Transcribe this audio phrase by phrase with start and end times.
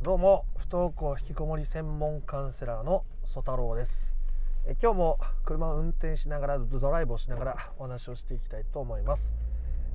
[0.00, 4.14] どうも不登校引きこもり専門カウンセラーの曽太郎です。
[4.64, 9.34] え今日も車を運転しながらドライブをしながらお話をしていきたいと思います。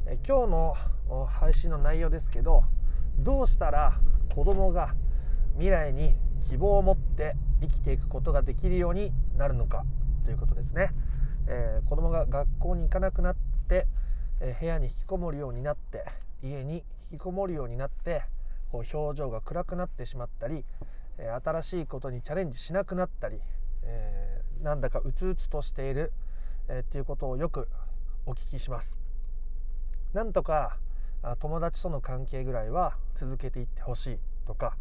[0.06, 0.76] え今日の
[1.26, 2.66] 配信の内容ですけど
[3.18, 3.98] どうしたら
[4.36, 4.94] 子供が
[5.54, 6.16] 未来に
[6.50, 9.86] 希望を持って生きていくことができるようになるのか
[10.26, 10.92] ということですね、
[11.48, 13.36] えー、子供が学校に行かなくなっ
[13.70, 13.88] て、
[14.42, 16.04] えー、部屋に引きこもるようになって
[16.44, 18.24] 家に引きこもるようになって
[18.74, 20.66] こう表情が暗くなってしまったり、
[21.20, 23.40] え、新しいことにチャレンジしなくなったり、
[23.84, 26.12] えー、なんだかうつうつとしている、
[26.68, 27.68] えー、っていうことをよく
[28.26, 28.98] お聞きします。
[30.14, 30.78] なんとか
[31.40, 34.76] 友達との関係ぐらいは続けていってほしいとか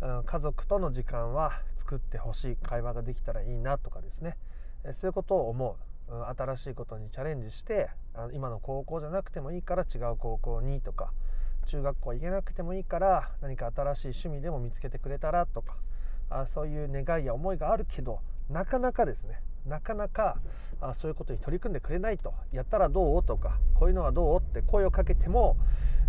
[0.00, 4.38] うん家族との時間は作ってほしい会話ができたらいいなとかですね
[4.84, 5.76] えそういうことを思
[6.08, 7.90] う新しいことにチャレンジして
[8.32, 11.12] 今の高校じゃなくてもいいから違う高校にとか
[11.66, 15.76] 中学校行けなくてもいいから何か新しい趣味でも見つけてくれたらとか
[16.30, 19.40] あそういう願いや思いがあるけどなかなかですね。
[19.66, 20.38] なかなか
[20.80, 22.34] あそういうことに取り組んでくれないと。
[22.52, 23.22] やったらどう？
[23.22, 24.40] とかこういうのはどう？
[24.40, 25.56] って声をかけても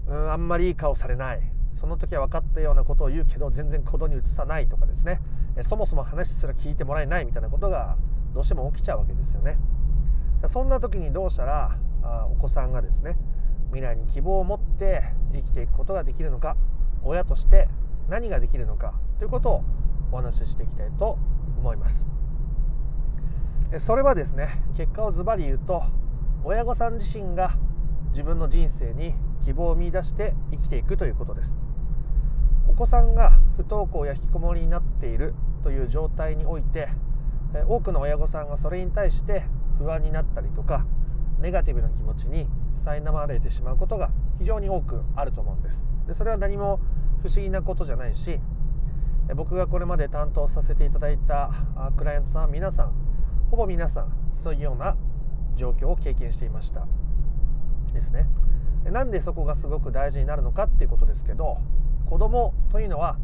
[0.08, 1.42] うんあんまりいい顔されない。
[1.80, 5.22] その時は分かったようなことを言うけど全然行動に移さないとかですね。
[5.62, 7.98] そもそも話すら聞いてもらえないみたいなことが
[8.34, 9.58] どうしても起きちゃうわけですよね。
[10.48, 13.16] そんな時にどうしたらあお子さんがですね
[13.74, 16.56] 未来に希望を持って生きていくことができるのか
[17.04, 17.68] 親として
[18.08, 19.64] 何ができるのかということを
[20.12, 21.18] お話ししていきたいと
[21.58, 22.06] 思います。
[23.80, 25.84] それはですね結果をズバリ言うと
[26.44, 27.56] 親御さん自身が
[28.12, 31.58] 自分の人生に希望を見いだして生きていくということです。
[32.68, 36.90] お子さんが不登校や引きこもりになっているという状態において
[37.68, 39.44] 多くの親御さんがそれに対して
[39.78, 40.86] 不安になったりとか
[41.40, 45.86] ネガティブな気持ちに苛まれてしまうことが非常に多くあると思うんです。
[46.08, 46.80] でそれは何も
[47.22, 48.40] 不思議なことじゃないし
[49.36, 51.52] 僕がこれまで担当させていただいた
[51.96, 52.94] クライアントさんは皆さん
[53.50, 54.98] ほぼ皆さんそういうような
[55.56, 56.88] 状況を経験していました。
[57.94, 58.28] ですね。
[58.92, 61.58] なんでそこがすごく大事になるのかっていうことですけど
[62.10, 63.18] 子供というのは、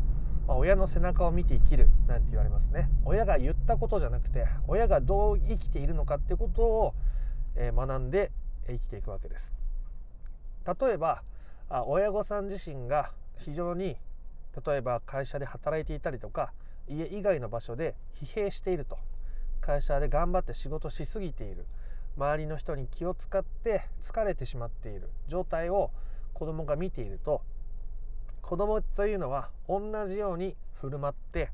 [0.48, 2.90] まあ、親の背中を見て生きるなんて言われますね。
[3.04, 6.94] 親が言ったことじゃなくて親がどう生きているのかっていうことを、
[7.56, 8.32] え学んで
[8.72, 9.54] 生きていくわけです。
[10.66, 11.24] 例えば
[11.86, 13.98] 親御さん自身が非常に
[14.66, 16.52] 例えば会社で働いていたりとか
[16.88, 18.98] 家以外の場所で疲弊していると。
[19.62, 21.66] 会社で頑張って仕事しすぎている。
[22.18, 25.10] 周りの人に気を使って疲れてしまっている。
[25.28, 25.92] 状態を
[26.34, 27.42] 子供が見ていると
[28.42, 31.52] 子供というのは同じように振る舞って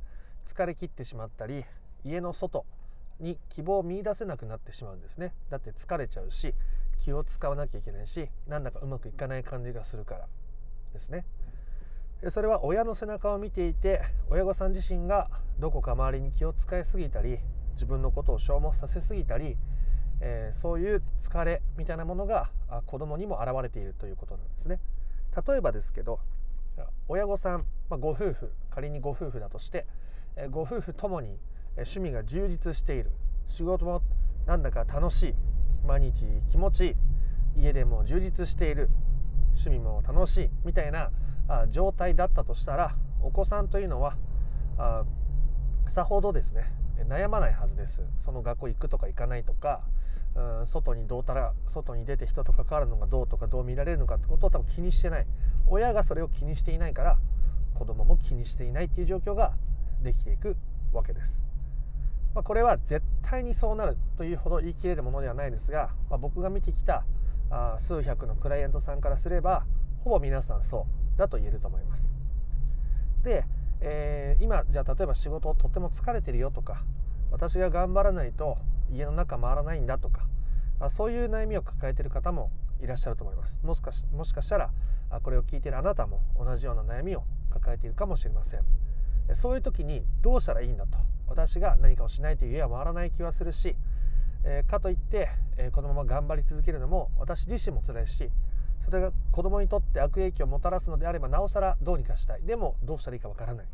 [0.47, 1.65] 疲れ切ってしまったり
[2.03, 2.65] 家の外
[3.19, 5.33] に希望を見いだせなくなってしまうんですね。
[5.49, 6.53] だって疲れちゃうし
[6.99, 10.27] 気を使わなきゃいけないしなんだかうまくいかない感じがするから
[10.93, 11.25] ですね。
[12.21, 15.29] でそれは親の背中を見ていて親御さん自身が
[15.59, 17.39] どこか周りに気を使いすぎたり
[17.73, 19.57] 自分のことを消耗させすぎたり、
[20.21, 22.49] えー、そういう疲れみたいなものが
[22.85, 24.79] 子供にも現れているということなんですね。
[25.47, 26.19] 例えばですけど
[27.07, 29.85] 親御さん、まあ、ご夫婦仮にご夫婦だとして、
[30.35, 31.37] え、ご夫婦ともに
[31.75, 33.11] 趣味が充実している。
[33.47, 34.01] 仕事も
[34.45, 35.35] なんだか楽しい。
[35.85, 36.95] 毎日気持ちいい。
[37.61, 38.89] 家でも充実している。
[39.53, 40.49] 趣味も楽しい。
[40.65, 41.11] みたいな
[41.47, 44.17] あ状態だったとしたらお子さんというのは
[44.77, 45.03] あ
[45.87, 46.73] さほどですね
[47.07, 48.01] 悩まないはずです。
[48.19, 49.81] その学校行くとか行かないとか
[50.35, 55.25] うん外にどうたら外に出て人と関わるのがどうとかどう見られるのかってことを多分気にしてない。
[55.67, 57.17] 親がそれを気にしていないから
[57.73, 59.53] 子供も気にしていないっていう状況が
[60.01, 60.57] できていく
[60.93, 61.39] わけです。
[62.35, 67.05] まあ、これは絶対にそうなるというほど言い切れるものではないですが、まあ、僕が見てきた
[67.49, 69.63] あ数百のクライアントさんからすれば
[70.03, 70.85] ほぼ皆さんそ
[71.15, 72.05] うだと言えると思います。
[73.23, 73.45] で、
[73.79, 76.83] えー、今じゃあ例えば仕事をとっても疲れてるよとか
[77.31, 78.57] 私が頑張らないと
[78.91, 80.27] 家の中回らないんだとか
[80.79, 83.57] あそういう悩みを抱えてる方もいらっしゃると思います。
[83.63, 84.71] もしかしもしかしたら
[85.09, 88.61] あこれを聞いてるあなたも同じような悩みを抱えているかもしれません。
[89.33, 93.75] そういう時にどうしたらいいんだと私が何かをしないと家は回らない気はするし、
[94.43, 98.29] えー、かといって、えー、このまま頑張り続けるのも私自身も辛いし
[98.85, 102.43] それが子供にとって悪影響をもたらすのであればなおさらどうにかしたい。
[102.43, 103.65] でもどうしたらいいかわからない。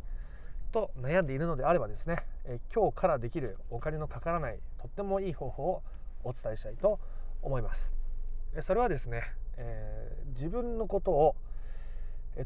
[0.71, 2.15] と悩んでいるのであればですね、
[2.45, 5.83] えー、今日からできるお金のかからないとってもいい方法を
[6.23, 6.99] お伝えしたいと
[7.41, 7.93] 思います。
[8.61, 9.23] それはですね、
[9.57, 11.35] えー、自分のことを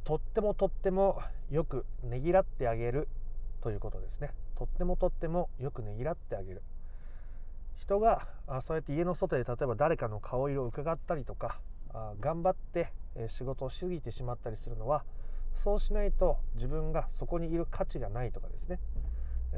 [0.03, 1.21] とってもとっても
[1.51, 3.07] よくねぎらってあげる
[3.65, 4.29] ということですね。
[4.55, 6.61] とってもとってもよくねぎらってあげる。
[7.73, 11.59] 人があそうやって家の外で例えば誰かの顔色を伺ったりとか
[11.91, 12.93] あ頑張って
[13.27, 15.03] 仕事をしすぎてしまったりするのは
[15.55, 18.79] そうしないと自分がそこにいる価値がないとかですね。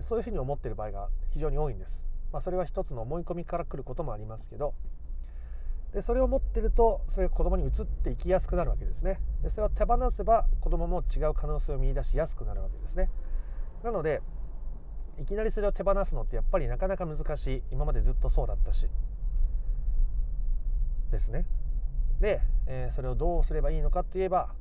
[0.03, 2.01] そういうふうに思ってる場合が非常に多いんです、
[2.31, 4.73] まあ、それは一つの思い込みから来ることもありますけど。
[5.93, 9.19] でそれを持ってるとそれが子供に移っていきやすくなるわけですね。
[9.41, 13.09] でそれを手放せば子供も違う可能性を見いだしやすくなるわけですね。
[13.83, 14.21] なので
[15.19, 17.63] いきなりそれを手放すのってやっぱりなかなか難しい。
[17.71, 18.87] 今までずっとそうだったし。
[21.11, 21.45] ですね。
[22.19, 24.53] で、えー、それをどうすればいいのかといえば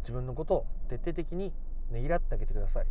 [0.00, 1.52] 自分のことを徹底的に
[1.90, 2.86] ねぎらってあげてください。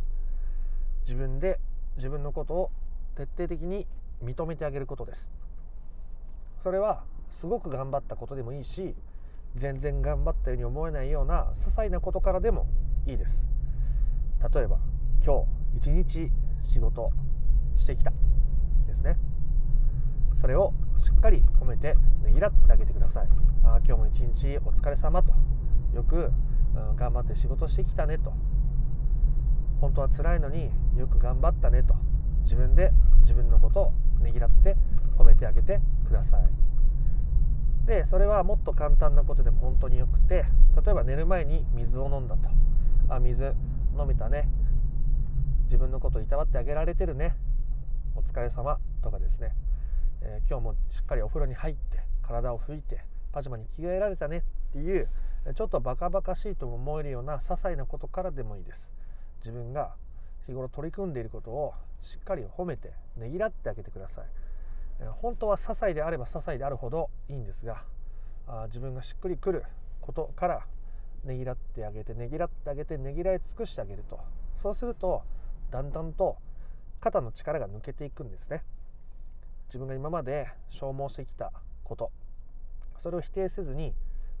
[1.02, 1.60] 自分で
[1.96, 2.70] 自分のことを
[3.16, 3.86] 徹底的に
[4.22, 5.28] 認めてあげることです。
[6.62, 8.94] それはすごく頑張ったことでもいいし
[9.56, 12.66] 全然頑張ったように思えないような些細なことからでも
[13.06, 13.44] いいです。
[14.52, 14.78] 例えば
[15.24, 16.30] 今日一日
[16.62, 17.10] 仕事
[17.76, 18.12] してきた
[18.86, 19.16] ですね。
[20.40, 23.28] それをしっかり褒めてねぎらってあげてください。
[23.64, 25.32] あ今日も一日お疲れ様と。
[25.94, 26.32] よく、
[26.96, 28.32] 頑張って仕事してきたねと。
[29.80, 31.94] 本当は辛いのによく頑張ったねと。
[32.42, 33.92] 自分で自分のことを
[34.22, 34.76] ねぎらって
[35.18, 36.48] 褒めてあげてください。
[37.86, 40.44] でそれはもっと簡単なことでも本当によくて
[40.84, 42.48] 例えば寝る前に水を飲んだと。
[43.08, 43.54] あ水
[43.98, 44.48] 飲めたね。
[45.72, 47.34] 自分のことをいたわってあげられてるね。
[48.14, 49.54] お疲れ様とかですね、
[50.20, 53.00] えー、今日もしっかりお風呂に入って体を拭いて
[53.32, 54.44] パジャマに着替えられたね。
[54.68, 55.08] っていう
[55.54, 58.90] ちょっとバカバカしいと思えるような些細なことからでもいいです。
[59.38, 59.94] 自分が
[60.44, 61.72] 日頃取り組んでいることを
[62.02, 64.24] しっかり褒めてねぎらってあげてください。
[65.00, 67.82] え本当は些細であれば些細であるほどいいんですが
[68.46, 69.64] あ自分がしっくりくる
[70.02, 70.66] ことから
[71.24, 74.20] ねぎらってあげてねぎらってあげてねぎらい尽くしてあげると。
[74.62, 75.22] そうすると
[75.72, 76.36] だんだんと
[77.00, 78.62] 肩の力が抜けていくんですね。
[79.66, 81.50] 自分が今まで消耗してきた
[81.82, 82.12] こと
[83.02, 83.94] それを否定せずに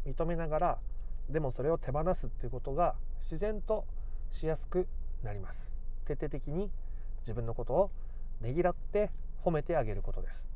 [0.06, 0.78] 認めながら
[1.30, 3.86] でもそれを手放すっていうことが自然と
[4.30, 4.86] しやすく
[5.22, 5.72] なります。
[6.04, 6.70] 徹底的に
[7.22, 7.90] 自分のことを
[8.40, 9.10] ねぎらって
[9.44, 10.46] 褒めてあげることです。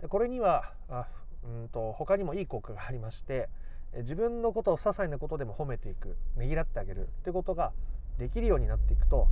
[0.00, 1.06] でこれにはあ
[1.44, 3.48] うんと他にもいい効果がありまして
[3.94, 7.72] 自分のことを些細なことでも褒めていくねぎらってあげるってことが
[8.18, 9.28] できるようになっていくと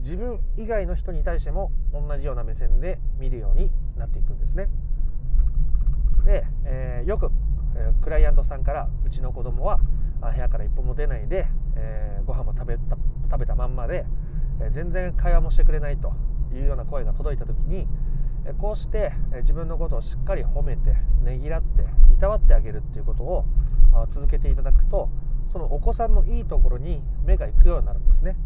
[0.00, 4.68] 自分以外の人に対しても同じような目線で見るようになっていくんですね。
[6.24, 7.30] で、えー、よく、
[7.76, 9.80] えー、クライアントさんからうちの子供は
[10.20, 11.46] 部屋から一歩も出ないで、
[11.76, 12.96] えー、ご飯も食べた
[13.30, 14.04] 食べたまんまで、
[14.60, 16.12] え、全然会話もしてくれないと
[16.52, 17.86] いうような声が届いた時に、
[18.46, 23.44] え、こうして、え自分のことをしっかり褒めてねぎらっていたわってあげるっていうことを
[23.92, 25.08] あ続けていただくと
[25.52, 28.36] そのお子さんのいいところに目が行くようになるんですね。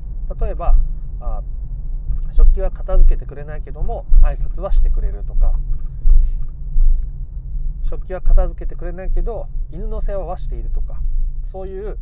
[0.40, 0.76] 例えば
[1.22, 1.42] あ
[2.32, 5.54] 食器は片付けてくれないけども挨拶はしてくれるとか
[7.88, 11.00] 食器は片付けてくれないけど犬の世話はしているとか
[11.50, 11.98] そういう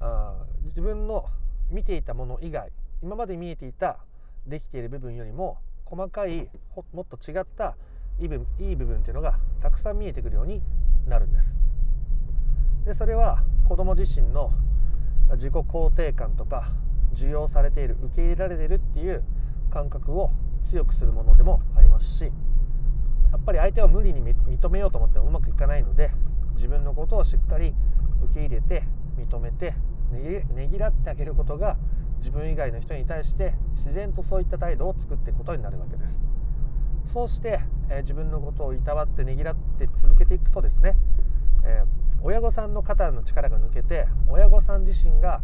[0.00, 0.34] あ
[0.66, 1.26] 自分の
[1.70, 2.70] 見ていたもの以外
[3.02, 3.98] 今まで見えていた
[4.46, 6.48] できている部分よりも細かい
[6.92, 7.76] もっと違った
[8.18, 10.62] いい部いい部分っていうのがたくさん見えてくるように
[11.06, 11.54] なるんです。
[12.84, 14.52] でそれは子供自身の
[15.32, 16.70] 自己肯定感とか
[17.14, 19.22] 受容されている受け入れられているっていう
[19.70, 20.30] 感覚を
[20.70, 22.30] 強くするものでもありますしや
[23.38, 26.10] っぱり相手を無理に認めようと思ってもうまくいかないので
[26.54, 27.74] 自分のことをしっかり
[28.24, 28.84] 受け入れて
[29.16, 29.74] 認めて
[30.12, 31.76] ねぎらってあげることが
[32.18, 36.22] 自分以外の人に対して自然とそういった態度を作っていくことになるわけです。
[37.12, 37.60] そうして、
[37.90, 40.94] えー、自分のことをいたわってねぎらって続けていくとですね、
[41.64, 45.42] えー、親御さんの肩の力が抜けて親御さん自身が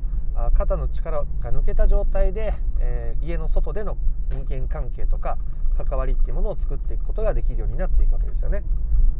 [0.54, 3.97] 肩の力が抜けた状態で、えー、家の外での
[4.30, 5.37] 人間関係とか
[5.76, 8.62] 関わりっていうものを作っていくことができるようになっていくわけですよね。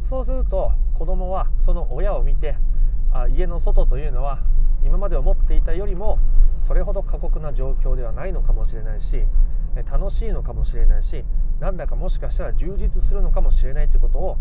[0.09, 2.55] そうすると子供はその親を見て
[3.11, 4.39] あ家の外というのは
[4.83, 6.19] 今まで思っていたよりも
[6.67, 9.23] それほど過酷な状況ではないのかもしれないし
[9.89, 11.23] 楽しいのかもしれないし
[11.59, 14.37] なんだかもしかしたら充実するのかもしれないということを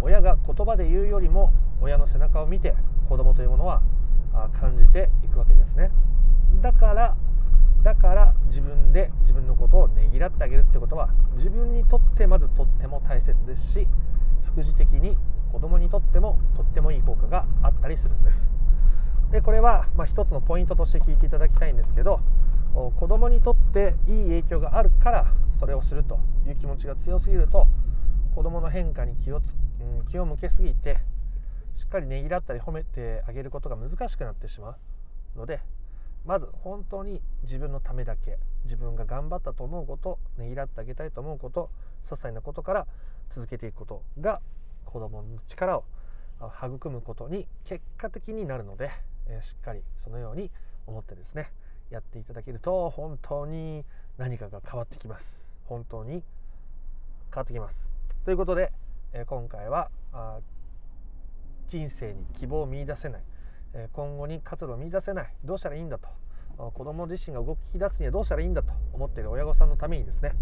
[0.00, 2.74] 親が言葉で言うよりも親の背中を見て
[3.08, 3.82] 子供というものは
[4.58, 5.90] 感じていくわけですね。
[6.62, 7.16] だから
[7.82, 13.88] だから自分で自分のことをねぎらってあげるってことは自分にとってまずとっても大切ですし
[14.52, 15.16] 副次的に
[15.52, 18.50] 子供にとってもとってもいい効果があったりするんです
[19.32, 22.20] でこれはまあ一つのポイントとして聞いていただきたいんですけど
[22.74, 27.66] 子供にとっていい影響があるからそれをするという気持ちが強すぎると
[28.34, 29.54] 子供の変化に気をつ、
[30.10, 30.98] 気を向けすぎて
[31.80, 34.76] しっかりねぎらったり褒めてあげることが難しくなってしま
[35.34, 35.60] うので
[36.26, 41.70] まず本当に自分のためだけ自分が頑張ったと思うことねぎらってあげたいと思うこと
[42.04, 42.86] 些細なことから
[43.30, 44.42] 続けていくことが
[44.84, 45.84] 子どもの力を
[46.62, 48.90] 育むことに結果的になるので、
[49.28, 50.50] えしっかりそのように
[50.86, 51.52] 思ってですね
[51.90, 53.84] やっていただけると本当に
[54.18, 55.46] 何かが変わってきます。
[55.64, 57.90] 本当に変わってきます。
[58.24, 58.72] ということで、
[59.12, 59.90] え今回は
[61.70, 63.22] 人生に希望を見いだせない、
[63.74, 65.32] え今後に活路を見いだせない。
[65.44, 66.08] どうしたらいいんだと。
[66.74, 70.32] 子供自身が動き出すにはどうしたらいいんだと思っている親御さんのためにですね、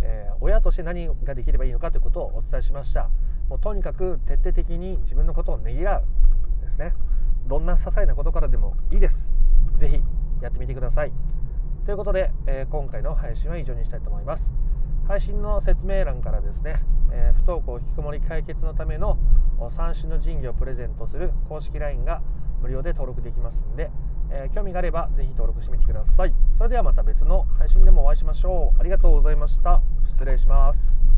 [0.00, 3.10] え、親として何ができればいいのかということをお伝えしました。
[3.48, 6.04] もうとにかく徹底的に自分のことをねぎらう。
[6.64, 6.94] ですね。
[7.46, 9.30] どんな些細なことからでもいいです。
[9.76, 10.02] 是非
[10.40, 11.12] やってみてください。
[11.84, 14.50] ということで、え、今回の配信は以上にしたいと思います。
[15.06, 16.82] 配信の説明欄からですね、
[17.12, 19.18] えー、不登校引きこもり解決のための
[19.70, 22.22] 三種の神器をプレゼントする公式 LINE が
[22.60, 23.90] 無料で登録できますんで、
[24.30, 26.34] えー、興味があればぜひ登録してみてください。
[26.58, 28.80] それではまた別の配信でもお会いしましょう。
[28.80, 29.80] ありがとうございました。
[30.06, 31.15] 失礼します。